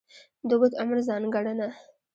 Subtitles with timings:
[0.47, 1.67] د اوږد عمر ځانګړنه.